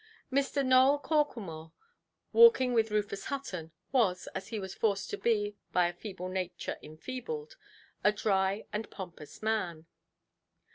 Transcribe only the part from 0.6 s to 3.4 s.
Nowell Corklemore, walking with Rufus